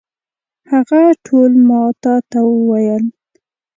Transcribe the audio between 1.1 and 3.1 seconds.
ټول ما تا ته وویل.